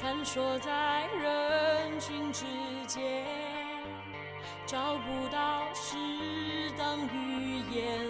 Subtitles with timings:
[0.00, 2.44] 穿梭在人群之
[2.86, 3.26] 间，
[4.64, 5.96] 找不到适
[6.78, 8.06] 当语言，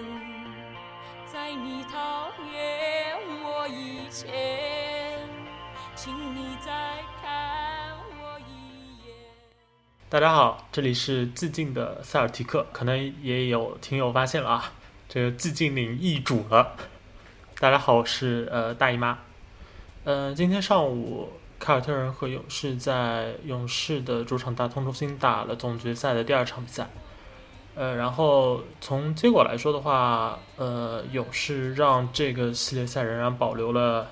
[1.25, 4.31] 在你讨厌我以前，
[5.97, 9.15] 请你再看我一眼。
[10.11, 14.73] 大家好，这里是寂静的塞尔提克，可能也有听友发现了啊，
[15.09, 16.77] 这个寂静岭易主了。
[17.59, 19.21] 大家好，我是呃大姨妈。
[20.05, 26.89] 呃，今天上午凯尔特人和勇士在勇士的主场大通中心打了总决赛的第二场比赛。
[27.75, 34.11] 呃，然后从结果来说的话，呃，勇士让这个系列赛仍然保留了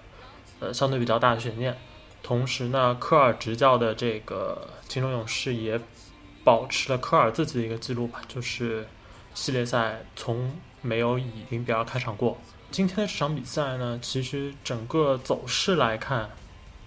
[0.61, 1.77] 呃相对比较大的悬念。
[2.23, 5.81] 同时呢，科尔执教的这个金州勇士也
[6.45, 8.87] 保持了科尔自己的一个记录吧，就是
[9.35, 10.53] 系列赛从
[10.83, 12.37] 没有以零比二开场过。
[12.71, 16.29] 今天的这场比赛呢，其实整个走势来看，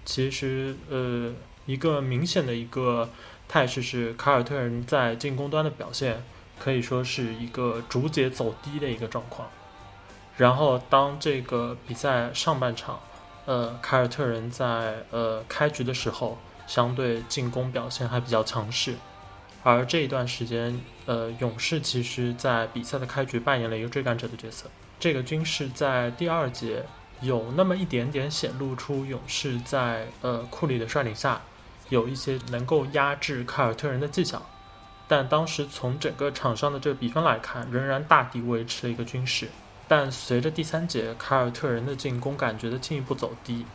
[0.10, 1.32] 其实呃
[1.68, 3.08] 一个明显的一个
[3.48, 6.24] 态势是凯尔特人在进攻端的表现
[6.58, 9.48] 可以说是一个逐节走低的一个状况。
[10.36, 13.00] 然后当这个比赛上半场，
[13.46, 18.96] 呃凯尔特人在呃开局的时候相对进攻表现还比较强势，
[19.62, 24.72] 而这一段时间，呃勇士其实在比赛的开局扮演了一个追赶者的角色。
[25.00, 26.84] 这个军事在第二节
[27.22, 31.42] 有那么一点点显露出勇士在呃库里的率领下
[31.90, 34.42] 有一些能够压制凯尔特人的迹象，
[35.08, 39.50] 但当时从整个场上的这个比分来看，仍然大抵维持了一个均势。
[39.88, 43.66] 但随着第三节凯尔特人的进攻感觉的进一步走低，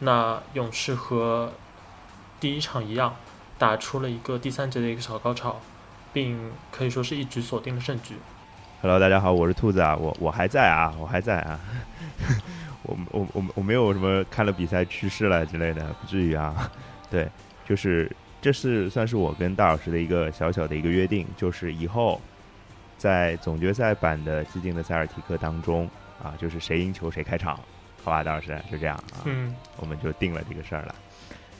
[0.00, 1.52] 那勇士和
[2.40, 3.16] 第一场一样，
[3.56, 5.60] 打出了一个第三节的一个小高潮，
[6.12, 8.16] 并可以说是一举锁定了胜局。
[8.80, 11.58] Hello，大家好，我是兔子啊，我我还在啊，我还在啊，
[12.84, 16.70] 我我我我没有什么看了比赛去世了之类的，不至于啊。
[17.10, 17.28] 对，
[17.66, 18.08] 就是
[18.40, 22.20] 这是算是我跟大老师的一个小小的一个约定，就是以后
[22.96, 25.90] 在总决赛版的寂静的塞尔提克当中
[26.22, 27.58] 啊，就是谁赢球谁开场，
[28.04, 30.94] 好吧，大老师就这样啊，嗯我们就定了这个事儿了。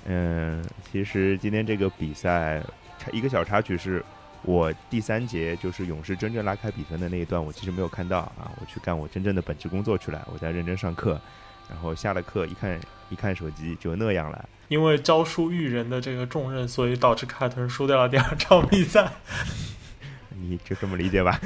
[0.07, 2.63] 嗯，其实今天这个比赛
[2.97, 4.05] 插一个小插曲是。
[4.43, 11.21] 我第三节就是勇士真正拉开比分的那一段，我其实没有看到啊，我去干我真正的本职工作去了，我在认真上课，
[11.69, 14.49] 然后下了课一看一看手机就那样了。
[14.69, 19.11] 因为教书育人的这个重任，所以导致凯尔特人输掉了第二场比赛。
[20.31, 21.41] 你就这么理解吧，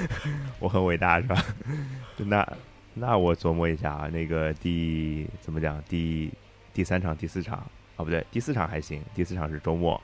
[0.59, 1.45] 我很伟大是吧？
[2.19, 2.47] 那
[2.95, 5.83] 那我琢磨一下啊，那个第怎么讲？
[5.89, 6.31] 第
[6.75, 7.59] 第三场、第四场
[7.97, 10.01] 啊，不对，第四场还行，第四场是周末。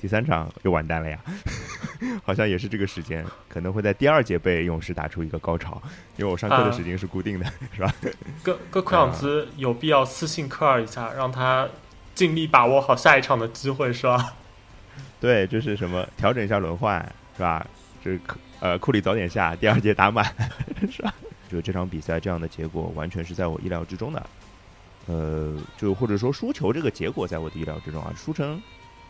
[0.00, 1.18] 第三场又完蛋了呀，
[2.24, 5.82] 好像也是这个时间，可能会在第二节被勇士打出一个高潮，
[6.16, 7.92] 因为我上课的时间是固定的，是吧？
[8.42, 11.68] 各各 库朗兹有必要私信科尔一下，让他
[12.14, 14.34] 尽力把握好下一场的机会，是吧？
[15.20, 17.00] 对，就是什么调整一下轮换，
[17.36, 17.66] 是吧？
[18.04, 18.20] 就是
[18.60, 20.24] 呃库里早点下，第二节打满，
[20.90, 21.12] 是吧？
[21.50, 24.26] 就这场比赛这样的结果，完全是在我意料之中的。
[25.06, 28.60] 呃，就或者说输球这个结果在我的意料之中啊，输成。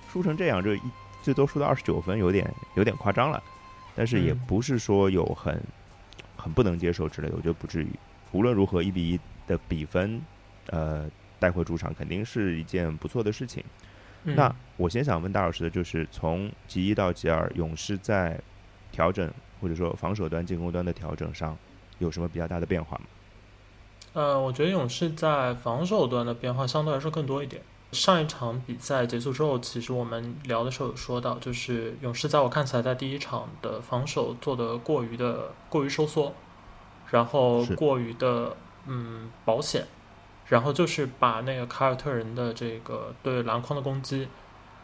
[0.09, 0.81] 输成这样，这一
[1.23, 3.43] 最多输到二十九分，有点有点夸张了，
[3.95, 5.63] 但是也不是说有很
[6.37, 7.89] 很不能接受之类的，我觉得不至于。
[8.33, 10.21] 无论如何，一比一的比分，
[10.67, 13.65] 呃，带回主场肯定是一件不错的事情。
[14.25, 18.39] 嗯、那我先想问大老师的就是，从 G 一到 G 二，勇士在
[18.93, 21.57] 调整或者说防守端、进攻端的调整上，
[21.99, 23.05] 有什么比较大的变化吗？
[24.13, 27.63] 呃，我觉得勇士在防守端的变化相对来说更多一点。
[27.91, 36.35] 上一场比赛结束之后，其实我们聊的时候有说到，就是勇士在我看起来在第一场的防守做的过于的过于收缩，
[37.11, 38.55] 然后过于的
[38.87, 39.87] 嗯保险，
[40.49, 44.29] 然后就是把那个凯尔特人的这个对篮筐的攻击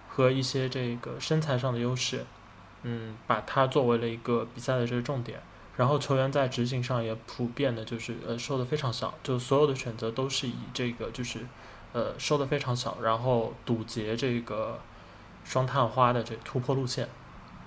[0.09, 2.25] 和一些这个身材上的优势，
[2.84, 5.42] 嗯，把它作为了一个比赛的这个重点。
[5.76, 11.41] 然后球员在执行上也普遍的就是呃收的非常小，就所有的选择都是以这个就是。
[11.94, 14.80] 呃，收的非常小，然后堵截这个
[15.44, 17.08] 双探花的这突破路线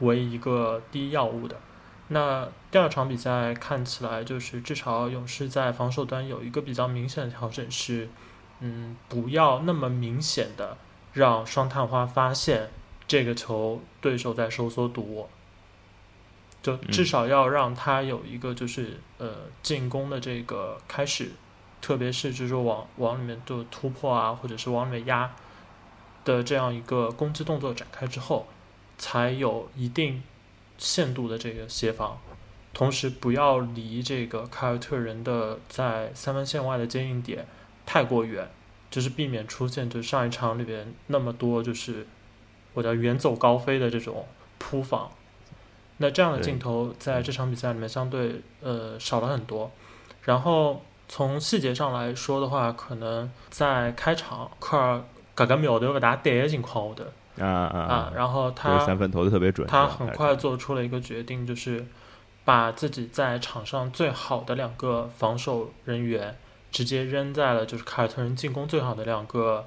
[0.01, 1.55] 为一个第一要务的。
[2.09, 8.09] 那第二场比赛看起来就是至少勇士在防守端有一个比较明显的调整是，
[8.59, 10.77] 嗯，不要那么明显的
[11.13, 12.69] 让双探花发现
[13.07, 15.29] 这个球对手在收缩堵我，
[16.61, 19.29] 就至少要让他有一个就是呃
[19.63, 21.31] 进攻的这个开始。
[21.81, 25.33] 特别是就是往往里面就突破啊，或者是往里面压
[26.25, 28.47] 的这样一个攻击动作展开之后，
[28.97, 30.21] 才有一定
[30.77, 32.19] 限度的这个协防，
[32.73, 37.45] 同时不要离这个凯尔特人的在三分线外的接应点
[37.85, 38.49] 太过远，
[38.89, 42.05] 就是避免出现就上一场里边那么多就是
[42.73, 44.25] 我叫远走高飞的这种
[44.57, 45.09] 扑防。
[45.99, 49.71] 那这样的镜头在这场比赛里面相对呃少了很多。
[50.23, 55.01] 然后从细节上来说的话，可能在开场科尔
[55.35, 57.03] 搿个秒头勿大对的情况下
[57.37, 61.85] 头啊啊啊，然后他三分投的特别准，他很快做出了一个决定，就是
[62.43, 66.35] 把自己在场上最好的两个防守人员
[66.71, 69.65] 直接扔在了就是凯尔特人进攻最好的两个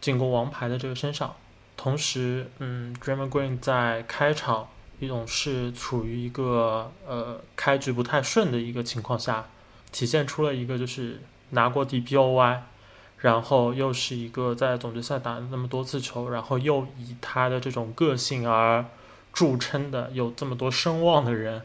[0.00, 1.34] 进攻王牌的这个身上。
[1.76, 4.68] 同时，嗯 d r a m n Green 在开场
[5.00, 9.46] 一种是处于一个呃开局不太顺的一个情况下，
[9.94, 12.58] 体现出了一个就是拿过 DPOY，
[13.18, 18.84] 然后又是一个在总决赛打了那么多次球，然后又以他的这种个性而
[19.32, 21.62] 著称的有这么多声望的人，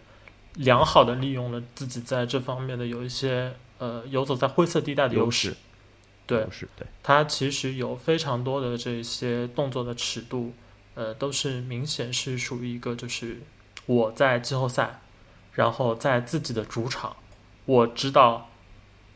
[0.53, 5.55] 良好的利用了自己在这方面的有一些呃游走在灰色地带的优势。
[6.27, 10.53] 对优势对，他其实有非常多的这些动作的尺度，
[10.93, 13.41] 呃，都是明显是属于一个就是
[13.87, 15.01] 我在季后赛，
[15.53, 17.15] 然后在自己的主场，
[17.69, 18.49] 我知道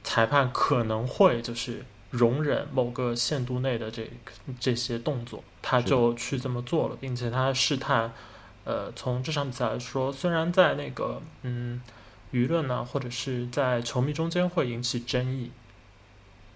[0.03, 4.07] 裁判可能会就是容忍某个限度内的这
[4.59, 8.13] 这些动作，他就去这么做了，并且他试探，
[8.63, 11.81] 呃，从这场比赛来说，虽然在那个嗯
[12.31, 15.49] 舆论呢，或者是在球迷中间会引起争议。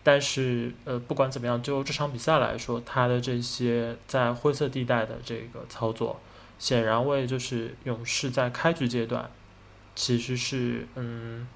[0.04, 6.22] 但是，呃，不管怎么样，就这场比赛来说，他的这些在灰色地带的这个操作，
[6.60, 9.30] 显然为就是勇士在开局阶段
[9.96, 11.48] 其实是嗯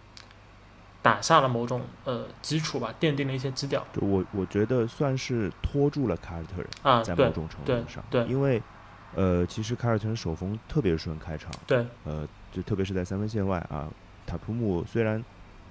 [1.01, 3.85] 打下了某种呃基础吧，奠定了一些基调。
[3.93, 7.01] 就我我觉得算是拖住了凯尔特人，啊。
[7.01, 8.61] 在某种程度上，对因为
[9.15, 13.89] 呃，其实凯尔特人手风特别顺开场，对，呃，就特别是在三分线外啊，
[14.25, 15.23] 塔图姆虽然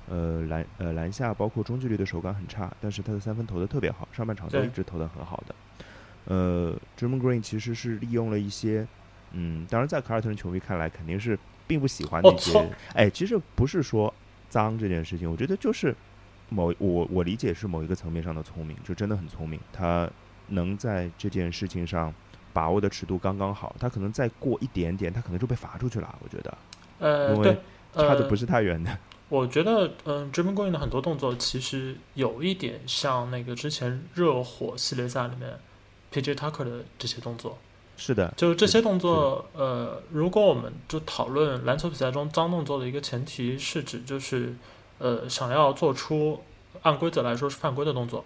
[0.08, 5.54] 呃篮呃篮下包括中距离的手感很差，但是他的三分投的特别好，上半场都一直投的很好的。
[6.26, 8.86] 呃 d r a m o n Green 其实是利用了一些，
[9.32, 14.12] 嗯，当然在凯尔特人球迷看来肯定是并不喜欢的一我操些，哎，其实不是说
[14.50, 15.96] 脏这件事情，我觉得就是
[16.50, 20.10] 某我我理解是某一个层面上的聪明，就真的很聪明，他
[20.48, 22.12] 能在这件事情上
[22.52, 26.58] 把握的尺度刚刚好，他可能再过一点点，他可能就被罚出去了，我觉得
[26.98, 27.56] 呃，因为
[27.94, 28.98] 差的不是太远的。
[29.30, 35.56] 我觉得，嗯 a m o n Green 的很多动作其实有一点像那个之前热火系列赛里面
[36.12, 37.56] PJ Tucker 的这些动作。
[38.00, 44.54] 是的，就是这些动作，呃，如果我们就讨论篮球比赛中脏动作的一个前提是指就是，
[44.96, 46.42] 呃，想要做出
[46.80, 48.24] 按规则来说是犯规的动作，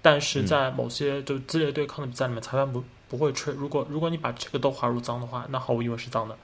[0.00, 0.46] 但是嗯。
[0.46, 3.52] 在某些就激烈对抗的比赛里面，裁判不不会吹。
[3.54, 6.38] 如果如果你把这个都划入脏的话，那毫无疑问是脏的。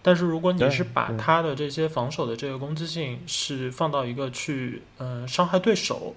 [0.00, 6.14] 但是如果你是把他的这些防守的这个攻击性是放到一个去嗯、呃伤害对手，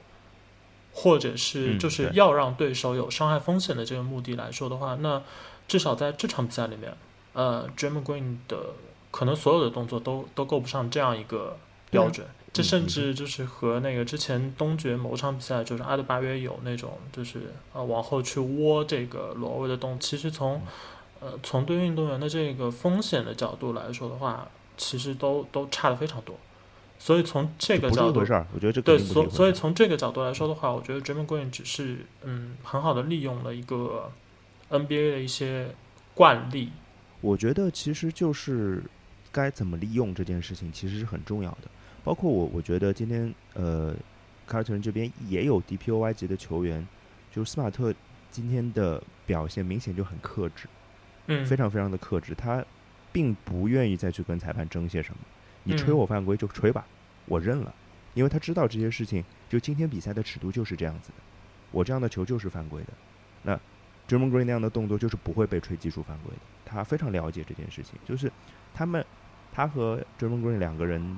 [0.93, 5.21] 或者是嗯就是要让对手有伤害风险的这个目的来说的话，那
[5.71, 6.93] 至少在这场比赛里面，
[7.31, 8.57] 呃 d r a m o n Green 的
[9.09, 11.55] 可能所有的动作都都够不上这样一个
[11.89, 12.27] 标准。
[12.51, 20.61] 这嗯甚嗯至就是和那个之前东决某场比赛，就是阿德巴约有那种就是呃往后去窝这个挪威的动，其实从
[21.21, 24.45] 呃从对运动员的这个风险的角度来说的话，
[24.75, 26.35] 其实都都差的非常多。
[26.99, 34.11] 所以从这个角度回事，儿，我觉得这肯对，所所以从这个角度来说的话，我觉得 d r a m o n Green 只是嗯很好的利用了一个
[34.71, 35.67] NBA 的一些
[36.15, 36.71] 惯例，
[37.19, 38.81] 我觉得其实就是
[39.31, 41.69] 该怎么利用这件事情，其实是很重要的。
[42.03, 43.93] 包括我，我觉得今天呃，
[44.47, 46.87] 凯尔特人这边也有 DPOY 级的球员，
[47.31, 47.93] 就是斯马特
[48.31, 50.67] 今天的表现明显就很克制，
[51.27, 52.65] 嗯，非常非常的克制，他
[53.11, 55.19] 并不愿意再去跟裁判争些什么。
[55.63, 56.85] 你吹嗯我犯规就吹吧，
[57.25, 57.73] 我认了，
[58.13, 61.15] 因为他知道这些事情，就今天比赛的尺度就是这样子的，
[61.71, 62.87] 我这样的球就是犯规的。
[63.43, 63.59] 那
[64.11, 68.29] d r a m o n Green 那样的动作就是不会被吹技术犯规的，他非常了解这件事情，就是
[68.73, 69.05] 他们
[69.53, 71.17] 他和 d r a m o n Green 两个人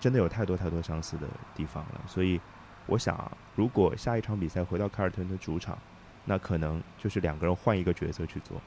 [0.00, 2.40] 真的有太多太多相似的地方了，所以
[2.86, 5.78] 我想啊，如果下一场比赛回到凯尔特人的主场，
[6.24, 8.60] 那可能就是两个人换一个角色去做，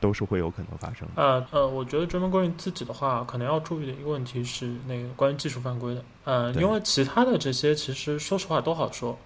[0.00, 1.22] 都是会有可能发生的。
[1.22, 6.04] 呃呃，我觉得 d r a m o n Green 自己的话，可能要注意的一个问题是那个关于技术犯规的。
[6.24, 9.16] 呃，因为其他的这些其实说实话都好说，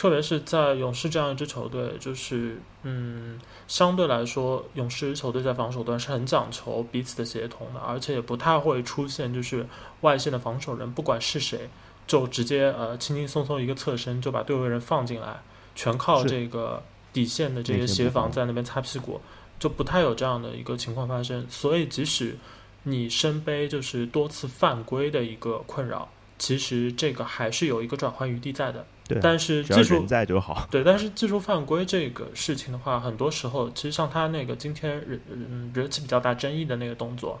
[0.00, 3.38] 特别是在勇士这样一支球队，就是嗯，
[3.68, 9.66] 相对来说，勇士球队在防守端是很讲求彼此的协同的，而且也不太会出现就是
[10.00, 11.68] 外线的防守人不管是谁，
[12.06, 15.38] 就直接呃轻轻松松一个侧身就把对位人放进来，
[15.74, 19.20] 全靠这个底线的这些协防在那边擦屁股。
[19.58, 22.38] 就不太有这样的一个情况发生，所以即使
[22.84, 28.86] 你身背就是多次犯规的一个困扰，其实这个还是有一个转换余地在的。
[29.14, 30.66] 对但是技术在就好。
[30.70, 37.40] 对，但是技术犯规这个事情的话，很多时候其实像他那个今天惹嗯惹起比较大争议的那个动作，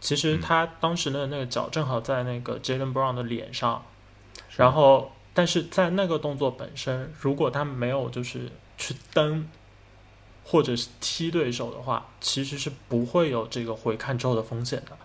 [0.00, 3.84] 其实嗯他当时的那个脚正好在那个 Jalen Brown 的脸上，
[4.48, 9.48] 是然后但是在那个动作本身，如果他没有就是去蹬
[10.44, 14.96] 或者是踢对手的话，其实是不会有这个回看之后的风险的。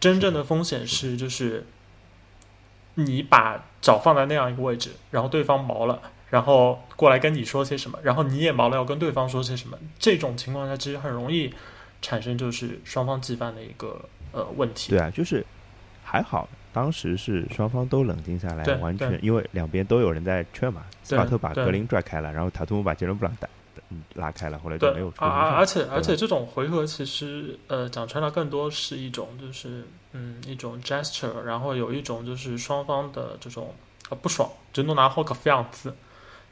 [0.00, 1.64] 真正的风险是就是
[2.94, 11.52] 你把脚放在那样一个位置，然后对方毛了，然后过来跟你说些什么，然后你也毛了要跟对方说些什么，这种情况下其实很容易
[12.00, 14.00] 产生就是双方技犯的一个
[14.32, 14.90] 呃问题。
[14.90, 15.44] 对啊，就是
[16.02, 20.82] 还好，当时是双方都冷静下来，完全因为两边都有人在劝嘛。
[21.02, 23.46] 斯巴特把格林拽开了，然后塔图姆把杰伦布朗打
[23.90, 25.50] 嗯拉开了，后来就没有出啊啊！
[25.56, 29.84] 而且而且这种回合其实呃讲穿了更多是一种就是
[30.14, 33.74] 嗯一种 gesture，然后有一种就是双方的这种
[34.08, 35.94] 呃不爽，就弄拿后个样子，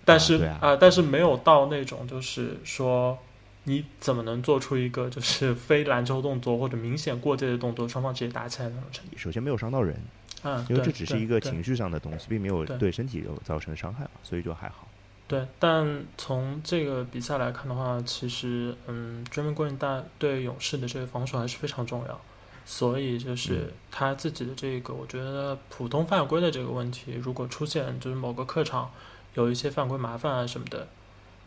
[0.04, 0.59] 但是对啊。
[0.61, 3.16] 呃但是没有到那种就是说
[3.64, 9.16] 你怎么能做出一个就是非篮球动作或者明显过界的动作，双方直接打起来的那种程度。
[9.16, 9.97] 首先没有伤到人，
[10.42, 12.76] 嗯，因为这只是一个情绪上的东西，并没有对。
[12.78, 14.88] 对身体有造成伤害嘛，所以就还好。
[15.28, 22.21] 对，但从这个比赛来看的话，其实嗯 o n Green 大对勇士的这个防守还是非常重要，
[22.64, 28.90] 所以就是嗯他自己的这个，我觉得普通犯规的这个问题，如果出现就是某个客场
[29.35, 30.88] 有一些犯规麻烦啊什么的，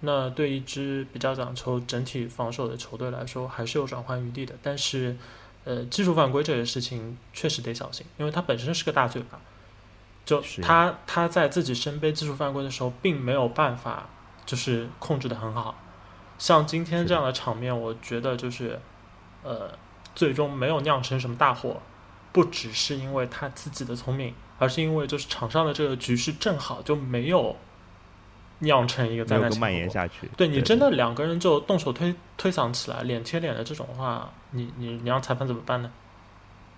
[0.02, 4.54] 那对一支比较讲求整体防守的球队来说，还是有转换余地的。
[4.62, 5.16] 但是，
[5.64, 9.40] 呃，技术犯规这个事情确实得小心，因为它本身是个大罪罚。
[10.26, 14.10] 就他他在自己身背技术犯规的时候，并没有办法
[14.44, 15.76] 就是控制的很好。
[16.40, 18.80] 像今天这样的场面，我觉得就是
[19.44, 19.70] 呃，
[20.16, 21.82] 最终没有酿成什么大祸，
[22.32, 27.56] 不只是因为他自己的聪明，而是因为就是场上的这个局势正好就没有
[28.60, 30.30] 酿成一个没灾难性蔓延下去。
[30.38, 35.92] 对你真的两个人就动手推推搡起来，脸贴脸的这种话，你你你让裁判怎么办呢？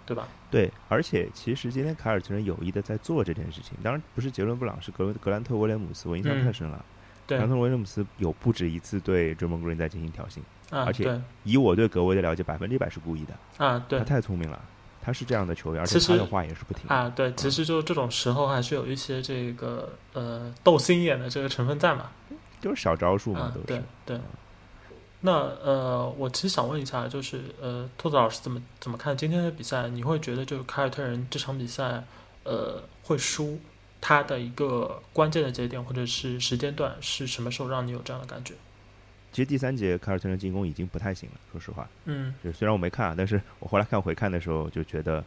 [0.06, 0.26] 对吧？
[0.50, 6.86] 对，而且其实今天凯尔特人有意的在做这件事情，当然不是杰伦布朗，是格格兰特威廉姆斯，我印象嗯太深了。
[7.28, 13.66] 对格兰特威廉姆斯有不止一次对追梦 Green 在进行挑衅，啊，而且以我对格威的了解，百分之一百是故意的。
[13.66, 14.60] 啊，对他太聪明了，
[15.02, 16.88] 他是这样的球员，而且其实他的话也是不听。
[16.90, 22.12] 啊，对，其实就这种时候还是有一些这个呃斗心眼的这个成分在嘛。
[22.60, 23.84] 就是小招数嘛，啊都，对是。
[24.06, 24.20] 对。
[25.22, 25.32] 那
[25.64, 29.88] 呃，我其实想问一下，就是呃，兔子老师怎么怎么看今天的比赛？
[29.88, 32.04] 你会觉得就是凯尔特人这场比赛
[32.44, 33.60] 呃会输，
[34.00, 38.54] 他的一个关键的节点或者是时间段是什么时候让你有这样的感觉？
[39.38, 41.88] 其实第三节凯尔特人进攻已经不太行了，说实话。
[42.06, 45.24] 嗯就虽然我没看啊，但是我后来看回看的时候就觉得，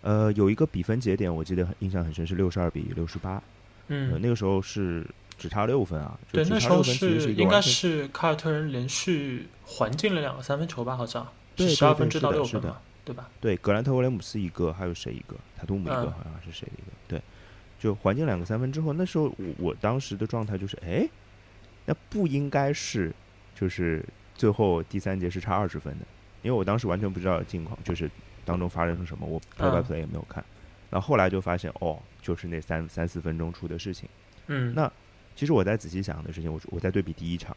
[0.00, 3.32] 呃，有一个比分节点，我记得很印象很深，是六十二比六十八。
[3.32, 3.42] 呃，
[3.88, 5.06] 嗯，那个时候是
[5.36, 6.18] 只差六分啊。
[6.32, 10.96] 就那时候是应该是凯尔特人连续还进了两个三分球吧？
[10.96, 13.28] 好像对是十二分制到六分嘛，对吧？
[13.38, 15.36] 对，格兰特威廉姆斯一个，还有谁一个？
[15.58, 16.92] 塔图姆一个，嗯好像是谁一个？
[17.06, 17.20] 对，
[17.78, 21.06] 就还进两个三分之后，那时候我我当时的状态就是，哎，
[21.84, 23.14] 那不应该是，
[23.54, 24.04] 就是
[24.34, 26.06] 最后第三节是差二十分的，
[26.42, 28.10] 因为我当时完全不知道近况，就是
[28.44, 30.44] 当中发生了什么，我 play by 嗯 play 也没有看。
[30.90, 34.08] 然后后来就发现，哦，就是那三三四分钟出的事情。
[34.48, 34.90] 嗯，那
[35.34, 37.56] 其实我在仔细想的事情，我我在对比第一场，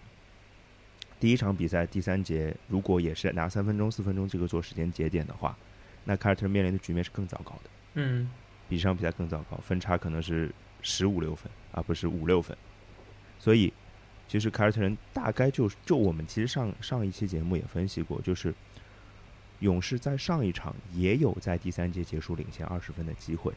[1.20, 5.58] 第一场比赛第三节，如果也是拿三分钟、四分钟这个做时间节点的话，
[6.06, 8.30] 那凯尔特人面临的局面是更糟糕的，嗯
[8.70, 10.50] 比这场比赛更糟糕，分差可能是
[10.82, 12.56] 十五六分，而不是五六分。
[13.38, 13.74] 所以，
[14.27, 18.53] 其实凯尔特人大概就就我们其实上上一期节目也分析过，就是
[19.60, 23.53] 勇士在上一场也有在第三节结束领先二十分的机会，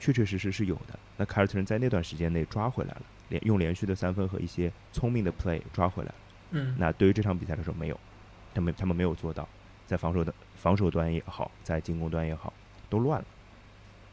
[0.00, 0.98] 确确实实是有的。
[1.16, 6.14] 那凯尔特人在那段时间内抓回来了，连用连续的三分和一些聪明的 play 抓回来了。
[6.52, 8.00] 嗯，那对于这场比赛来说，没有，
[8.54, 9.48] 他们他们没有做到，
[9.86, 12.52] 在防守的防守端也好，在进攻端也好，
[12.90, 13.26] 都乱了。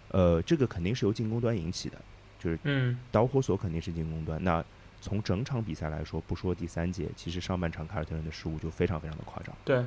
[0.09, 1.97] 呃，这个肯定是由进攻端引起的，
[2.39, 4.41] 就是嗯导火索肯定是进攻端。
[4.43, 4.63] 那
[5.01, 9.55] 从整场比赛来说，不说第三节，其实上半场凯尔特人的失误就非常非常的夸张。
[9.63, 9.85] 对，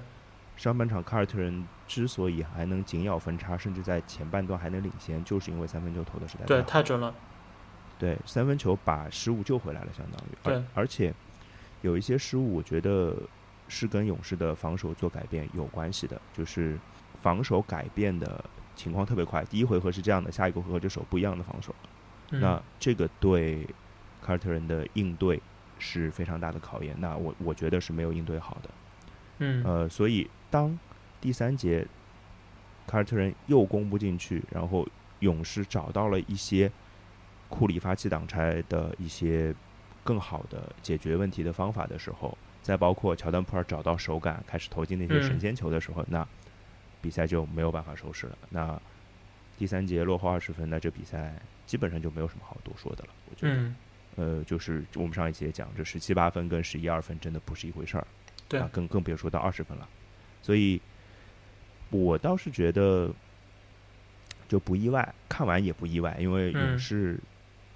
[0.56, 7.14] 上半场凯尔特人之所以还能紧咬分差，甚至在前半段还能领先，就是因为三分球投的实在对，太准了，
[7.98, 10.30] 对，三分球把失误救回来了，相当于。
[10.44, 11.12] 而对而且
[11.82, 13.16] 有一些失误，我觉得
[13.68, 16.78] 是跟勇士的防守做改变有关系的，就是
[17.20, 18.42] 防守改变的
[18.74, 19.44] 情况特别快。
[19.44, 21.74] 第一回合是这样的，下一个回合就守不一样的防守。
[22.30, 23.66] 嗯那这个对
[24.24, 25.40] 凯尔特人的应对
[25.78, 26.94] 是非常大的考验。
[26.98, 28.70] 那我我觉得是没有应对好的。
[29.38, 30.78] 嗯呃，所以当
[31.20, 31.86] 第三节
[32.86, 34.86] 凯尔特人又攻不进去，然后
[35.20, 36.70] 勇士找到了一些
[37.48, 39.54] 库里发起挡拆的一些
[40.04, 46.26] 更好的解决问题的方法的时候，再包括乔丹普尔找到手感，开始投进那些神仙球的时候，那
[47.00, 48.38] 比赛就没有办法收拾了。
[48.50, 48.80] 那
[49.58, 51.34] 第三节落后二十分，那这比赛
[51.66, 53.10] 基本上就没有什么好多说的了。
[53.30, 53.76] 我觉得，嗯，
[54.16, 58.06] 呃，就是我们上一节讲，这十七八分跟十一二分真的不是一回事儿。
[58.48, 59.88] 对啊，更更别说到二十分了。
[60.42, 60.80] 所以，
[61.90, 63.10] 我倒是觉得
[64.48, 67.18] 就不意外，看完也不意外，因为勇嗯士，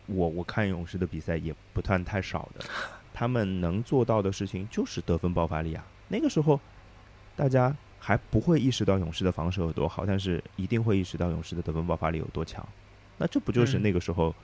[0.07, 2.65] 我我看勇士的比赛也不算太少的，
[3.15, 5.83] 他们能做到的事情就是得分爆发力啊。
[6.09, 6.61] 那个时候，
[7.35, 12.67] 大家还不会意识到勇士的防守有多好，但是一定会意识到勇士的得分爆发力有多强。
[13.17, 14.35] 那这不就是嗯那个时候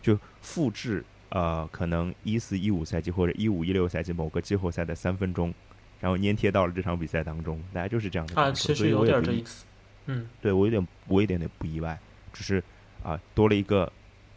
[0.00, 5.52] 就复制呃，可能一四一五赛季或者一五一六赛季某个季后赛的三分钟，
[6.00, 9.64] 然后粘贴到了这场比赛当中，大家就是这样的啊，感受其实有点这意思。
[10.06, 10.28] 嗯。
[10.40, 11.98] 对我有点我有点点不意外，
[12.32, 12.62] 只是
[13.02, 13.90] 啊多了一个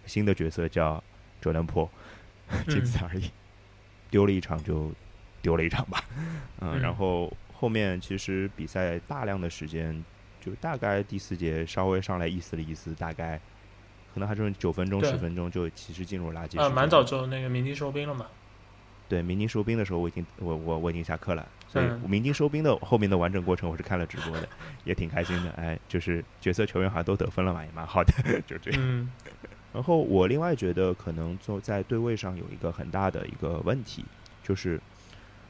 [0.06, 1.04] 新的角色叫
[1.42, 1.90] 佐丹坡，
[2.68, 3.30] 仅此而已。
[4.10, 4.92] 丢了一场就
[5.42, 6.04] 丢了一场吧，
[6.62, 6.80] 嗯，嗯。
[6.80, 10.04] 然后后面其实比赛大量的时间，
[10.40, 13.40] 就大概第四节稍微上来意思了意思，大概
[14.18, 18.26] 可能还剩九分钟对十分钟就其实进入垃圾时呃，间蛮早就那个鸣金收兵了嘛。
[19.08, 24.50] 对，明金收兵的时候，我已经我我我已经下课了，所以嗯明金收兵的后面的完整过程我是看了直播的，
[24.86, 25.52] 也挺开心的。
[25.52, 28.82] 哎，就是角色球员好像都得分了嘛，也蛮好的， 就这样。
[28.84, 29.08] 嗯
[29.74, 34.04] 然后我另外觉得可能做在对位上有一个很大的一个问题，
[34.42, 34.82] 就是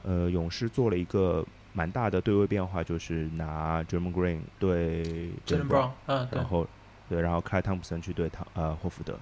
[0.04, 6.68] 呃，勇士做了一个蛮大的对位变化，就是拿 Dream Green 对 e n Brown，嗯，对然，后
[7.10, 9.18] 对，然后开汤普森去对汤呃霍福德。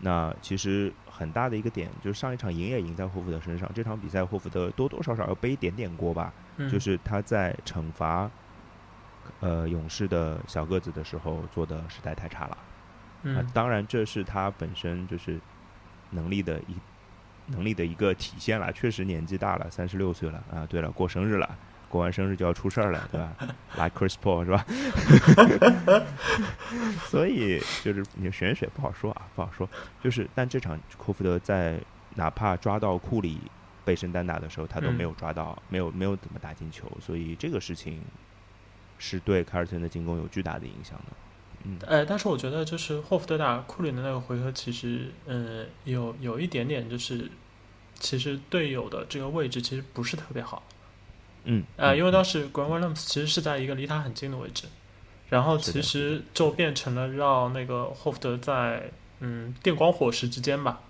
[0.00, 8.30] 那其实很大的一个点就是上一场赢也赢在霍福德身上，这场比赛霍福德多多少少要背一点点锅吧，嗯就是他在惩罚
[9.40, 12.52] 呃勇士的小个子的时候做的实在太差了。
[12.52, 12.58] 啊
[13.22, 15.40] 嗯，当然这是他本身就是
[16.10, 16.76] 能力的一
[17.46, 20.66] 能力的一个体现了，确实年纪大了，三十六岁了啊。
[20.66, 21.56] 对了，过生日了。
[21.88, 23.32] 过完生日就要出事儿了， 对吧
[23.76, 24.66] ？Like Chris Paul 是吧？
[27.06, 29.68] 所以就是你玄学不好说啊，不好说。
[30.02, 31.80] 就是，但这场库福德在
[32.14, 33.38] 哪怕抓到库里
[33.84, 38.02] 背身单打的时候，他都嗯没有抓到，没有没有怎么打进球，所以这个事情
[38.98, 41.04] 是对凯尔特人的进攻有巨大的影响的。
[41.64, 47.30] 嗯，呃，但是我觉得就是霍福德打库里的那个回合，其实呃有有一点点就是，
[47.94, 50.62] 其实队友的这个位置其实不是特别好。
[51.46, 54.66] 嗯，呃，嗯因为当时 Grand Williams 其实是在一个离他很近的位置，
[55.28, 60.80] 然后其实就变成了让那个霍福德在嗯电光火石之间吧，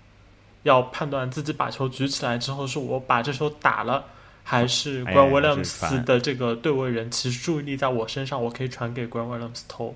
[0.64, 4.04] 要判断自己把球举起来之后，是我把这球打了，
[4.42, 9.94] 还是哎 Grant 还是 Williams 的这个对位人其实注意力在我身上，我可以传给 Grand Williams 投。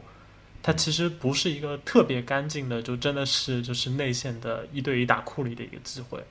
[0.63, 6.23] 他其实不是一个特别干净的，就真的是就是内线的一对一打库里的一个机会。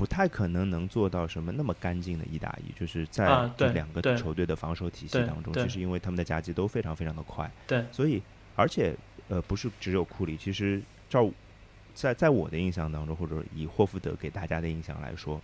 [0.00, 8.22] 不太可能能做到什么那么干净的一打一，就是在这两个球队的防守体系当中，对其实因为他们的夹击都非常非常的快，对，所以
[8.56, 8.96] 而且
[9.28, 11.30] 呃不是只有库里，其实照
[11.94, 15.38] 在在我的印象当中，或者以霍福德给大家的印象来说，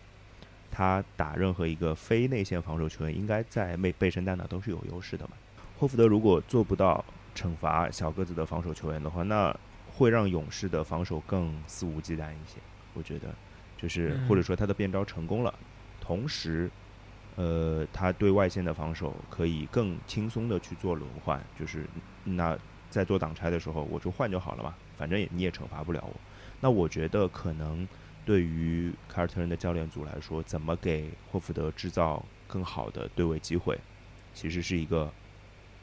[0.71, 5.33] 他打任何一个非内线防守球员，应该在背背身单打都是有优势的嘛。
[5.79, 9.55] 霍福德如果做不到惩罚小个子的防守球员的话，那
[9.93, 12.59] 会让勇士的防守更肆无忌惮一些。
[12.95, 13.29] 我觉得，
[13.77, 15.55] 就是嗯或者说他的变招成功了，
[16.01, 16.71] 同时，
[17.37, 21.87] 呃，他对外线的防守可以更轻松的去做轮换，就是
[22.25, 22.59] 那
[22.89, 26.15] 在做挡拆的时候，我就换就好了嘛，反正也你也惩罚不了我。
[26.61, 27.87] 那我觉得可能
[28.25, 33.79] 对于凯尔特人的教练组来说，怎么给霍福德制造更好的对位机会，
[34.33, 35.13] 其实是一个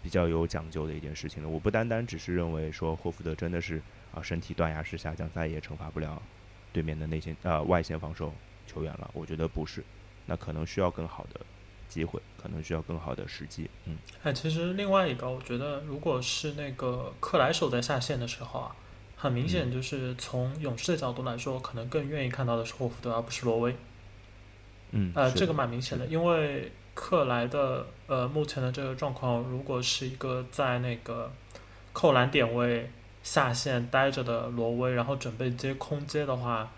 [0.01, 1.47] 比较有讲究的一件事情了。
[1.47, 3.79] 我不单单只是认为说霍福德真的是
[4.13, 6.19] 啊身体断崖式下降，再也惩罚不了
[6.73, 8.33] 对面的内线呃外线防守
[8.67, 9.09] 球员了。
[9.13, 9.83] 我觉得不是，
[10.25, 11.39] 那可能需要更好的
[11.87, 13.69] 机会，可能需要更好的时机。
[13.85, 18.75] 嗯，哎，其实另外一个，我觉得如果是那个克莱手在下线的时候啊，
[19.15, 23.75] 很明显就是从勇士的角度来说，可能更愿意看到的是霍福德，而不是罗威。
[24.91, 31.31] 嗯，呃，这个蛮明显的，因为克莱的呃目前的这个状况，如果是一个在那个
[31.91, 32.89] 扣篮点位
[33.23, 36.69] 下线待着的罗威，然后准备接空接的话，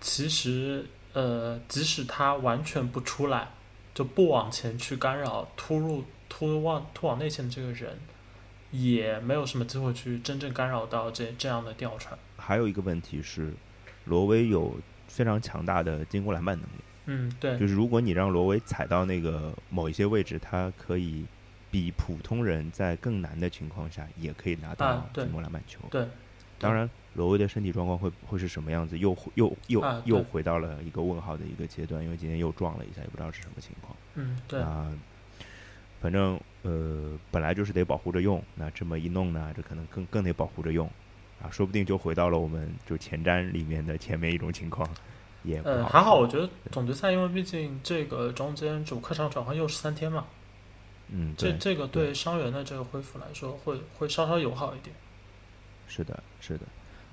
[0.00, 3.48] 其实呃，即使他完全不出来，
[3.94, 7.96] 就不往前去干扰突入突往突往内线的这个人，
[8.72, 12.18] 也没有什么机会去真正干扰到这这样的吊传。
[12.36, 13.54] 还有一个问题是，
[14.04, 14.74] 罗威有
[15.06, 16.82] 非常强大的进攻篮板能力。
[17.04, 21.24] 嗯，对，就是如果你让罗威踩到那个某一些位置，他可以
[21.72, 25.80] 比普通人在更难的情况下也可以拿到进攻篮板球。
[25.90, 26.06] 对，
[26.58, 33.96] 当然，罗威的身体状况会会是什么样子，又又又、啊又回到了一个问号的一个阶段，因为今天又撞了一下，也不知道是什么情况。
[34.14, 34.92] 嗯，对，啊，
[36.00, 40.86] 反正呃，本来就是得保护着用，那这么一弄呢，这可能更更得保护着用
[41.42, 44.88] 啊，说不定就回到了我们就前瞻里面的前面一种情况，
[45.42, 50.26] 也还好，我觉得总决赛，因为毕竟这个中间主客场转换又是三天嘛，
[51.14, 54.96] 嗯，这这个对伤员的这个恢复来说会会稍稍友好一点。
[55.86, 56.64] 是的，是的。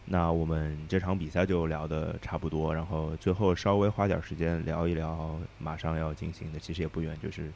[0.06, 7.52] 那我们这场比赛就聊的差不多，然后最后稍微花点时间聊一聊马上要进行的，其实也不远，就是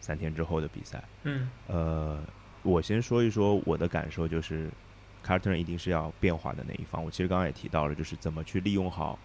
[0.00, 1.02] 三天之后的比赛。
[1.22, 2.22] 嗯呃，
[2.62, 4.68] 我先说一说我的感受，就是
[5.22, 7.02] 凯尔特人一定是要变化的那一方。
[7.02, 9.18] 我其实刚刚也提到了，就是怎么去利用好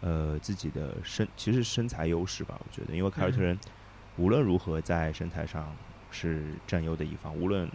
[0.00, 2.58] 呃自己的身，其实身材优势吧。
[2.58, 3.58] 我觉得，因为凯尔特人
[4.16, 5.76] 无论如何在身材上
[6.14, 7.68] 是占优的一方，无论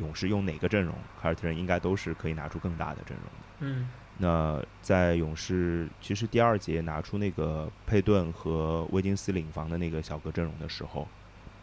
[0.00, 3.32] 勇士用哪个阵容，凯尔特人应该都是可以拿出更大的阵容的。
[3.60, 11.08] 嗯那在勇士其实第二节拿出那个佩顿和威金斯领防的那个小个阵容的时候，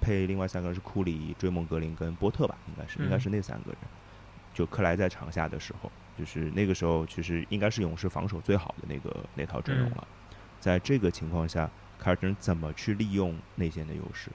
[0.01, 3.77] 配另外三个人是库里、追梦格林跟波特吧，应该是嗯应该是那三个人。
[4.51, 10.07] 就克莱在场下的时候，就是那个时候其实应该是勇士防守最好的那个那套阵容了。
[10.59, 14.31] 在这个情况下，凯尔特人怎么去利用内线的优势？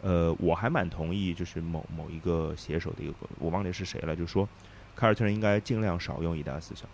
[0.00, 4.48] 呃，我还蛮同意，就是某某一个写手的一个，我忘记是谁了，就说
[4.94, 6.86] 凯尔特人应该尽量少用一大四小，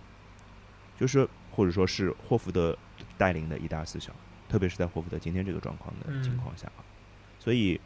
[0.99, 2.77] 就是或者说是霍福德
[3.19, 4.15] 带领的一大四小，
[4.49, 6.23] 特别是在霍福德今天这个状况的嗯。
[6.23, 6.85] 情况下啊，
[7.39, 7.79] 所以，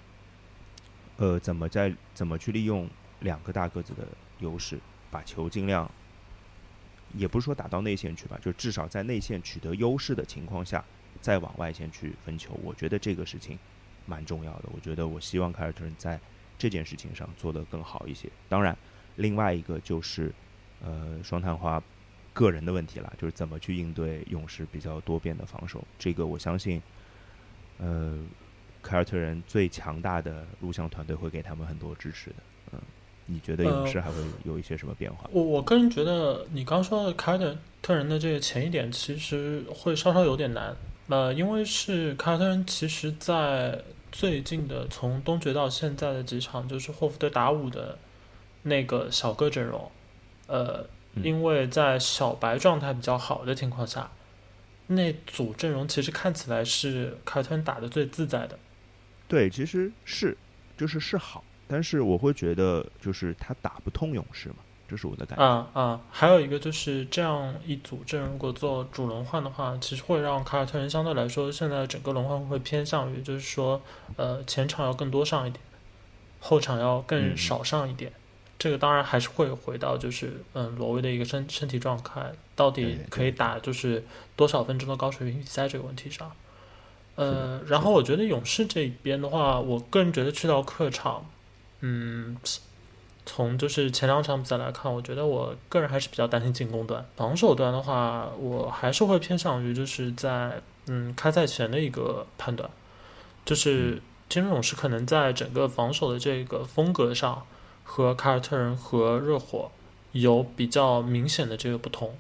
[1.17, 2.89] 呃，怎么在怎么去利用
[3.21, 4.07] 两个大个子的
[4.39, 4.79] 优势，
[5.11, 5.91] 把球尽量，
[7.15, 10.85] 也不是说打到内线去吧，就至少在内线取得优势的情况下，
[11.21, 13.59] 再往外线去分球，我觉得这个事情
[14.09, 14.65] 蛮重要的。
[14.75, 16.19] 我觉得我希望凯尔特人在
[16.59, 18.29] 这件事情上做得更好一些。
[18.49, 18.77] 当然，
[19.17, 20.33] 另外一个就是
[20.83, 21.81] 呃双探花
[22.33, 25.85] 个人的问题了，就是怎么去应对勇士比较多变的防守。
[25.99, 26.83] 这个我相信，
[27.79, 28.19] 呃，
[28.83, 32.37] 凯尔特人最强大的录像团队会给他们很多支持的。
[32.73, 32.81] 嗯，
[33.27, 35.29] 你觉得勇士还会有一些什么变化？
[35.33, 40.75] 我我个人觉得你刚说的凯尔特人的这个前一点其实会稍稍有点难，
[41.09, 47.99] 呃，因为是凯尔特人其实在最近的从东决到现在的几场，就是霍福德打五的
[48.63, 49.91] 那个小个阵容，
[50.47, 54.11] 呃，嗯因为在小白状态比较好的情况下，
[54.87, 58.59] 那组阵容其实看起来是凯尔特人打的最自在的。
[59.27, 60.37] 对，其实是
[60.77, 64.57] 就是是好，但是我会觉得就是他打不通勇士嘛，
[64.89, 65.45] 这是我的感觉。
[65.45, 73.81] 啊啊，还有一个就是这样一组阵容，如果做主轮换的话，其实会让凯尔特人相对来说，现在整个轮换会偏向于就是说，
[74.17, 75.61] 呃，前场要更多上一点，
[76.41, 78.13] 后场要更嗯少上一点。
[78.59, 86.33] 这个当然还是会回到就是嗯罗威的一个身身体状态，到底可以打就是多少分钟的高水平比赛这个问题上。
[87.15, 91.25] 呃，然后我觉得勇士这边的话，我个人觉得去到客场，
[91.81, 92.37] 嗯，
[93.31, 97.05] 从就是前两场比赛来看，我觉得我个人还是比较担心进攻端。
[97.15, 102.71] 防守端的话，我还是会偏向于就是在嗯开赛前的一个判断，
[103.45, 107.45] 就是金州勇士可能在整个防守的这个风格上
[107.85, 109.71] 和凯尔特人和热火
[110.13, 112.17] 有比较明显的这个不同。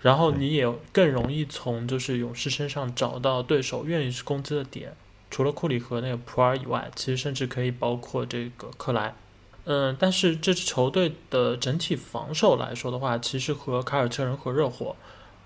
[0.00, 4.96] 然后你也更容易从就是勇士身上找到对手愿意去攻击的点，
[5.30, 9.14] 除了库里和那个普尔以外，其实甚至可以包括这个克莱。
[9.66, 14.96] 嗯，但是这支球队的整体防守来说的话，其实和凯尔特人和热火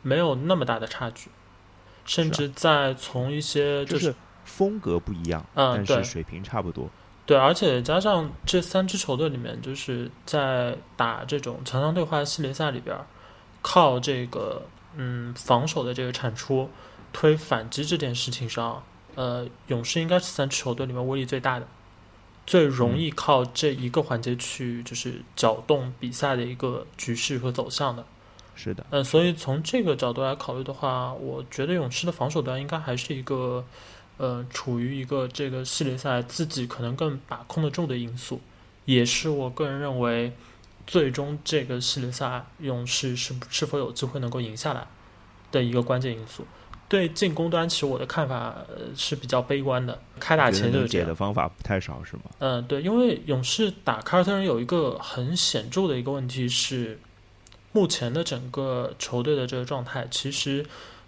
[0.03, 1.31] 没有那么大的差距，
[2.05, 6.89] 甚至在从一些就是是风格不一样，嗯对但是水平差不多。
[7.27, 13.07] 对，而且加上这三支球队里面，就是在打这种强强对话系列赛里边儿，
[13.63, 16.69] 靠这个嗯防守的这个产出
[17.13, 18.83] 推反击这件事情上，
[19.15, 21.69] 呃，勇士应该是三支球队里面威力最大的，
[22.51, 28.05] 最容易靠这一个环节去就是搅动比赛的一个局势和走向的。
[28.57, 33.65] 是的，嗯，所以从这个角度来考虑的话，我觉得勇士的防守端应该还是一个，
[34.17, 38.41] 呃，处于一个这个系列赛自己可能更把控得住的因素，
[38.85, 40.33] 也是我个人认为，
[40.89, 44.89] 最终这个系列赛勇士是是否有机会能够赢下来
[45.53, 46.45] 的一个关键因素。
[46.91, 52.23] 对进攻端，其实我的看法呃是比较悲观的，开打前就是这样的方法不太少是吗？
[52.41, 56.99] 嗯，对，因为勇士打凯尔特人有一个很显著的一个问题是，
[57.71, 60.67] 目前的整个球队的这个状态，其实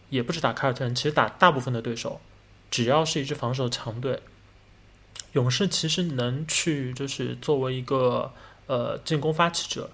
[0.09, 2.21] 也不止打凯尔特人，其实打大部分的对手，
[2.71, 4.21] 只要是一支防守强队，
[5.33, 8.33] 勇士其实能去就是作为一个
[8.69, 9.91] 呃进攻发起者，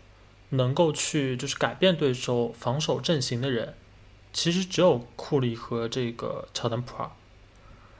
[0.51, 3.75] 能够去就是改变对手防守阵型的人，
[4.39, 7.11] 其实只有库里和这个乔丹普尔。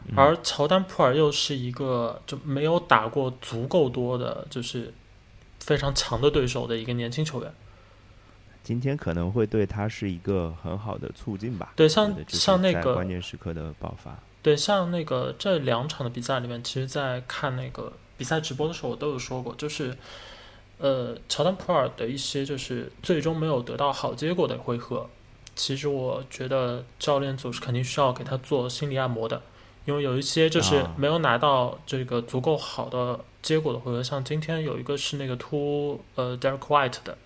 [0.07, 4.95] 嗯而乔丹普尔又是一个就没有打过足够多的，就是
[5.59, 7.53] 非常强的对手的一个年轻球员。
[8.63, 11.73] 今天可能会对他是一个很好的促进吧。
[11.75, 14.17] 对，像像那个关键时刻的爆发。
[14.41, 19.99] 对，像那个这两场的比赛里面，其实，在看那个比赛直播的时候，我都有说过，就是
[20.79, 25.11] 呃，乔丹普尔的一些就是最终没有得到好结果的回合，
[25.59, 29.43] 其实我觉得教练组是肯定需要给他做心理按摩的，
[29.85, 37.19] 因为有一些就是啊没有拿到这个足够好的结果的回合，像今天有一个是那个突呃 Derek White 的，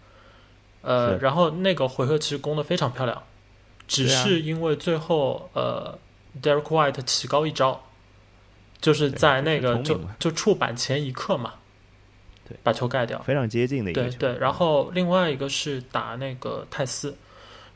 [0.81, 3.23] 呃，然后那个回合其实攻的非常漂亮，
[3.87, 5.99] 只是因为最后呃
[6.43, 7.83] Derek White 起高一招，
[8.81, 11.55] 就是在那个就就触板前一刻嘛，
[12.49, 13.21] 对，把球盖掉。
[13.23, 14.19] 非常接近的一个球。
[14.19, 17.15] 对对，然后另外一个是打那个泰斯，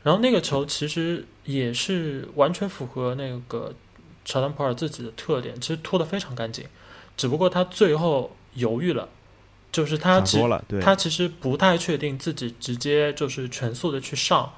[0.06, 3.74] 然后那个球其实也是完全符合那个
[4.24, 6.64] 乔丹普尔自己的特点，其实拖得非常干净，
[7.16, 9.08] 只不过他最后犹豫了，
[9.72, 10.38] 就是他其
[10.80, 14.52] 他其实不太确定自己直接就是全速的去上，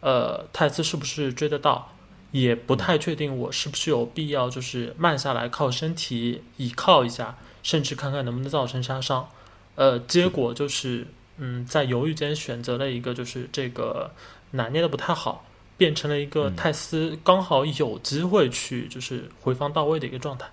[0.00, 1.92] 呃，泰斯是不是追得到，
[2.30, 9.28] 也不太确定我是不是有必要就是慢下来靠身体倚靠一下，甚至看看能不能造成杀伤。
[9.74, 14.10] 呃，结果就是嗯，在犹豫间选择了一个就是这个
[14.54, 15.44] 拿捏的不太好，
[15.76, 20.48] 变成了一个嗯泰斯刚好有机会去就是回防到位的一个状态。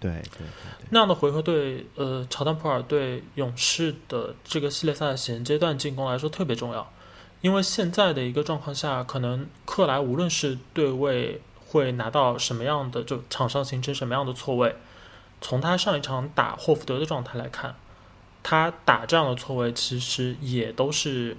[0.00, 6.92] 对对对那样的回合对呃乔丹普尔对勇士的这个系列赛的现阶段进攻来说特别重要，
[7.40, 14.76] 因为现在的一个状况下，可能克莱无论是对位会拿到什么样的，就场上形成什么样的错位，
[15.40, 17.74] 从他上一场打霍福德的状态来看，
[18.44, 21.36] 他打这样的错位其实也都是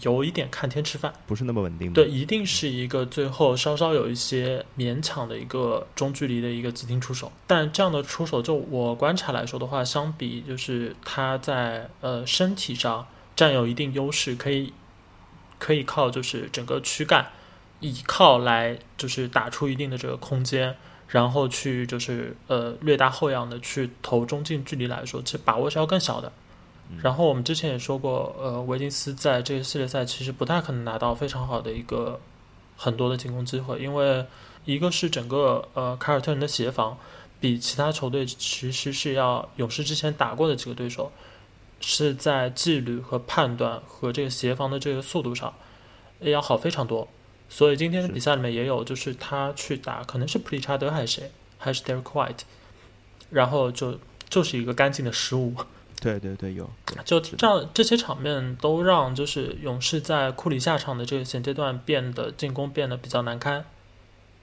[0.00, 1.12] 有一点看天吃饭。
[1.26, 1.94] 不是那么稳定的。
[1.94, 7.30] 对，一定是一个最后稍稍有一些勉强的一个中距离的一个急停出手。
[7.46, 14.72] 但这样的出手，就我观察来说的话，相比就是他在呃身体上占有一定优势，可以
[15.58, 17.28] 可以靠就是整个躯干
[17.80, 20.76] 倚靠来就是打出一定的这个空间，
[21.08, 26.32] 然后去就是呃略大后仰的去投中近距离来说，其实把握是要更小的。
[27.02, 32.20] 然后我们之前也说过，呃，维金斯在这个系列赛其实不太可能拿到非常好的一个
[32.76, 34.24] 很多的进攻机会，因为
[34.64, 36.96] 一个是整个呃凯尔特人的协防
[37.40, 41.10] 比其他球队其实是要勇士之前打过的几个对手
[41.80, 45.52] 是在纪律和判断和这个协防的这个速度上
[46.20, 47.08] 要好非常多。
[47.48, 52.40] 所以今天的比赛里面也有，就是他去打，可能是普利查德还是谁，还是 Derek White，
[53.30, 55.54] 然后就就是一个干净的失误。
[56.04, 56.68] 对对对，有
[57.02, 63.64] 就这样，这些场面都让就是勇士在库里下场的这个现阶段变得进攻变得比较难堪，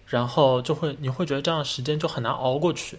[0.07, 2.97] 然后就会你会觉得这样的时间就很难熬过去，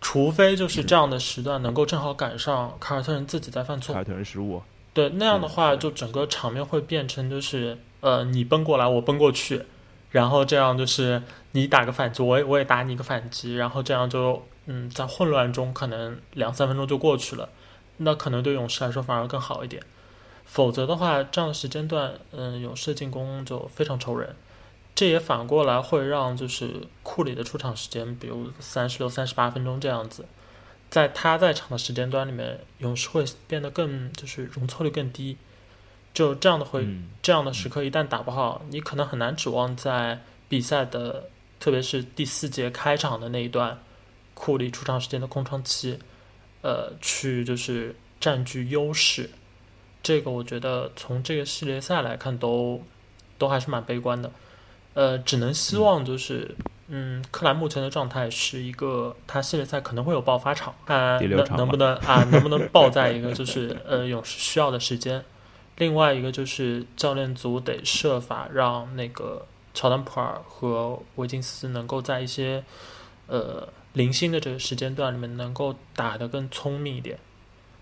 [0.00, 4.60] 除非就是这样的时段能够正好赶上凯尔特人自己在犯错凯，尔特人失误，
[4.92, 9.62] 对那样的话，就整个场面会变成就是呃你奔过来我奔过去，
[10.10, 17.48] 然后这样就是你打个反击，我也我也打你一个反击，然后这样就嗯在混乱中可能两三分钟就过去了，
[17.98, 19.82] 那可能对勇士来说反而更好一点。
[20.44, 24.34] 否则的话，这样的时间段，嗯，勇士进攻就非常愁人。
[24.94, 30.24] 这也反过来会让就是库里的出场时间，比如三十六、三十八分钟这样子，
[30.90, 35.36] 在他在场的时间段里面，勇士会变得更就是容错率更低。
[36.14, 41.28] 就这样的会、嗯，这样的时刻一旦打不好，你可能很难指望在比赛的，
[41.60, 43.78] 特别是第四节开场的那一段，
[44.34, 46.00] 库里出场时间的空窗期，
[46.62, 49.30] 呃，去就是占据优势。
[50.02, 52.82] 这个我觉得从这个系列赛来看都，
[53.36, 54.30] 都还是蛮悲观的。
[54.94, 56.54] 呃，只能希望就是，
[56.88, 61.20] 嗯，克莱目前的状态是一个，他系列赛可能会有爆发场，看
[61.56, 65.22] 能不能啊，能不能爆在一个就是呃勇士需要的时间。
[65.76, 72.64] 另外一个就是教练组得设法让那个乔丹普尔和维金斯能够在一些
[73.28, 77.18] 呃零星的这个时间段里面能够打得更聪明一点，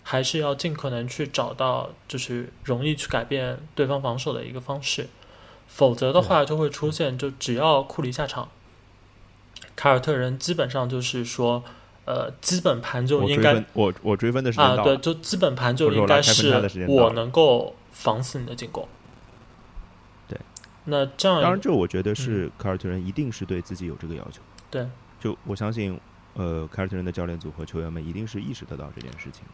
[0.03, 5.09] 还是要尽可能去找到就是容易去改变对方防守的一个方式，
[5.69, 8.49] 否则的话就会出现就只要库里下场，
[9.77, 11.63] 凯尔特人基本上就是说
[12.07, 16.51] 呃基本盘就应该我追，我我追分的时间啊，对，就基本盘就应该是
[16.89, 18.89] 我能够防死你的进攻。
[20.27, 20.41] 对，
[20.85, 24.41] 那这样当然，这我觉得是凯尔特人一定是对自己有这个要求。
[24.41, 24.87] 嗯对，
[25.19, 25.99] 就我相信，
[26.35, 29.45] 呃，凯尔特人的教练组和球员们一定是意识得到这件事情。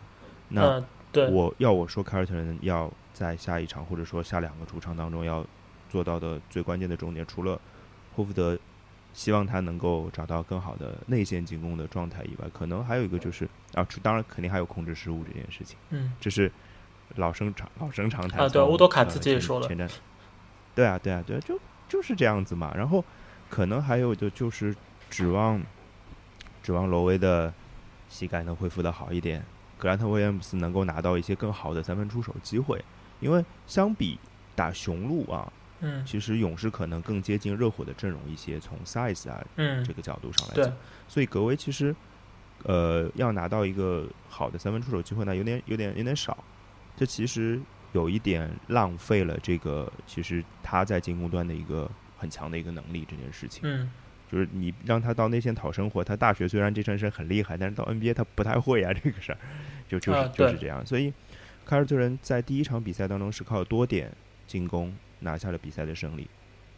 [0.48, 5.44] 那呃对，我要我说凯尔特人要在下一场或者说下两个主场当中要
[5.88, 7.60] 做到的最关键的重点，除了
[8.14, 8.58] 霍福德
[9.12, 13.44] 希望他能够找到更好的内线进攻的状态以外，可能还有一个就是
[13.74, 16.50] 啊，当然肯定还有控制失误这件事情，嗯，这是
[17.16, 19.90] 老生常老生常谈啊对乌多卡呃自己也前说了前瞻
[20.74, 22.72] 对啊，对啊，对啊，就就是这样子嘛。
[22.74, 23.04] 然后
[23.50, 24.74] 可能还有的就是
[25.12, 25.62] 指望
[26.62, 27.52] 指望罗威的
[28.08, 29.44] 膝盖能恢复的好一点，
[29.76, 32.82] 格兰特威廉姆斯能够拿到一些更好的三分出手机会，
[33.20, 34.18] 因为相比
[34.56, 40.72] 打雄鹿啊，嗯其实勇士可能更接近热火的阵容一些，从 size 啊嗯这，个角度上来讲，，
[41.06, 41.94] 所以格威其实
[42.62, 46.42] 呃要拿到一个好的三分出手机会呢，有点有点有点少，
[46.96, 47.60] 这其实
[47.92, 53.60] 有一点浪费了这个其实他在进攻端的一个很强的一个能力这件事情。
[53.64, 53.90] 嗯
[54.32, 59.38] 就是你让他到内线讨生活，他大学虽然这件事很厉害，但是到 NBA 他不太会啊， 这个事儿
[59.86, 60.84] 就就是、啊就是这样。
[60.86, 61.12] 所以
[61.66, 64.10] 凯尔特人在第一场比赛当中是靠多点
[64.46, 66.26] 进攻拿下了比赛的胜利，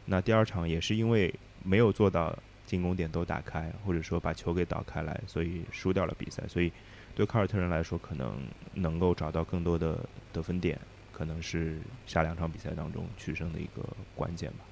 [0.07, 2.37] 那第二场也是因为没有做到
[2.67, 6.43] 进攻点都打开，或者说把球给导开来，所以输掉了比赛。
[6.49, 6.73] 所以
[7.15, 8.37] 对凯尔特人来说，可能
[8.75, 9.99] 能够找到更多的
[10.33, 10.77] 得分点，
[11.13, 13.83] 可能是下两场比赛当中取胜的一个
[14.17, 14.65] 关键吧。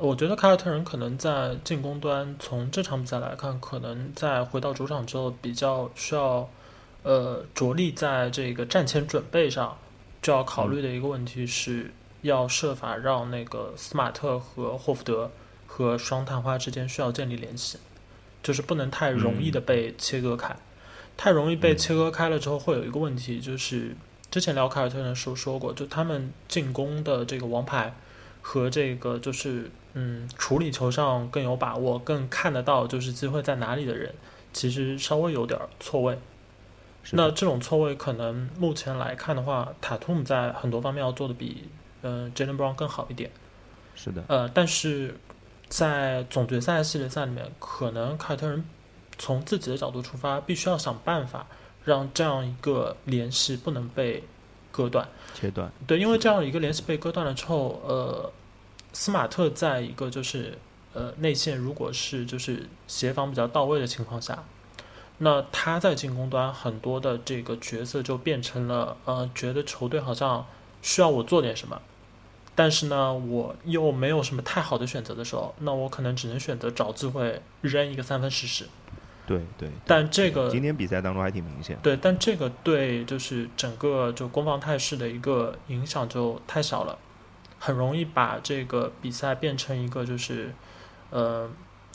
[0.00, 6.48] 我觉得凯尔特人可能在进攻端，从这场比赛来看，可能在回到主场之后，比较需要
[7.02, 9.76] 呃着力在这个战前准备上，
[10.22, 15.32] 就要考虑的一个问题是，要设法让那个斯马特和霍福德
[15.66, 17.78] 和双探花之间需要建立联系，
[18.40, 20.54] 就是不能太容易的被切割开，
[21.16, 23.96] 太容易被切割开了之后，会有一个问题，就是
[24.30, 27.92] 之前聊凯尔特人的时候说过，就他们进攻的这个王牌。
[28.48, 34.14] 和这个就是嗯处理球上更有把握、更看得到就是机会在哪里的人，
[34.54, 36.18] 其实稍微有点儿错位。
[37.10, 41.68] 那这种错位可能目前来看的话，塔图姆在很多方面要做的比
[42.00, 43.30] 嗯 Jalen Brown 更好一点。
[43.94, 45.14] 是的，呃，但是
[45.68, 48.64] 在总决赛、系列赛里面，可能凯尔特人
[49.18, 51.46] 从自己的角度出发，必须要想办法
[51.84, 54.24] 让这样一个联系不能被
[54.72, 55.06] 割断。
[55.34, 58.32] 切断对，因为这样一个联系被割断了之后，呃，
[58.98, 60.58] 斯马特在一个就是
[60.92, 64.42] 呃内线如果是就是协防比较到位的情况下，
[65.18, 70.44] 那他在进攻端很多的这个角色就变成了呃，觉得球队好像
[70.82, 71.80] 需要我做点什么，
[72.56, 78.64] 但是呢，我又没有什么太好的选择的时候，那我可能只能选择找机会扔一个三分试试。
[79.28, 81.78] 对对，对但这个今天比赛当中还挺明显。
[81.84, 86.98] 对，但这个对就是整个就攻防态势的一个影响就太小了，
[87.58, 90.54] 很容易把这个比赛变成一个就是，
[91.10, 91.50] 呃，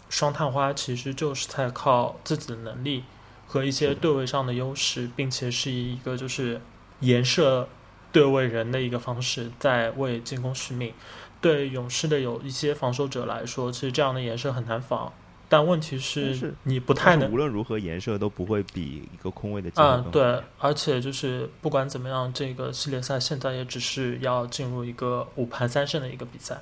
[0.10, 3.04] 双探花其实就是在靠自己的能力
[3.48, 6.62] 和一些对位上的优势，并且是以一个就是
[7.00, 7.68] 颜射
[8.12, 10.94] 对位人的一个方式在为进攻续命。
[11.42, 15.12] 对勇士的有一些防守者来说，其实这样的颜射很难防。
[15.54, 26.60] 但问题是是你不太能无论如何，颜色都不会比一个空位的嗯对，而且就是不管怎么样，这个系列赛现在也只是要进入一个五盘三胜的一个比赛，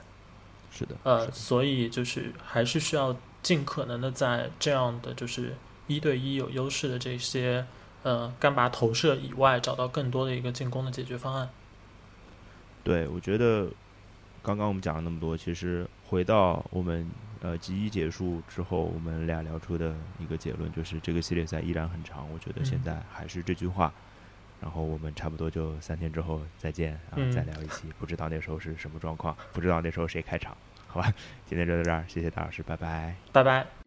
[0.73, 5.55] 是的，呃，所以就是还是需要尽可能的在这样的就是
[5.87, 7.65] 一对一有优势的这些
[8.03, 11.49] 呃干拔投射以外，找到更多的一个进攻的解决方案。
[12.83, 13.69] 对，我觉得
[14.41, 17.07] 刚刚我们讲了那么多，其实回到我们
[17.41, 22.27] 呃集一结束之后，我们俩聊出的一个结论就是，这个系列赛依然很长。
[22.31, 23.93] 我觉得现嗯在还是这句话。
[24.59, 31.11] 然后我们差不多就三天之后再见，然后嗯再聊一期，不知道那时候是什么状况，不知道那时候谁开场，好吧？
[31.47, 33.15] 今天就到这儿，谢谢大老师，拜拜。
[33.31, 33.80] 拜拜。